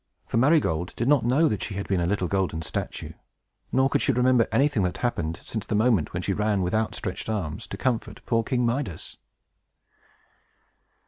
[0.25, 3.11] For Marygold did not know that she had been a little golden statue;
[3.71, 6.73] nor could she remember anything that had happened since the moment when she ran with
[6.73, 9.17] outstretched arms to comfort poor King Midas.